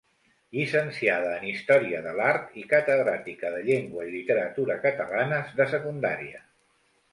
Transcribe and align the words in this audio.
Llicenciada 0.57 1.33
en 1.33 1.43
història 1.49 1.99
de 2.05 2.13
l'art 2.21 2.57
i 2.63 2.65
catedràtica 2.71 3.53
de 3.57 3.61
llengua 3.69 4.09
i 4.09 4.11
literatura 4.17 4.81
catalanes 4.89 5.55
de 5.63 5.71
secundària. 5.77 6.45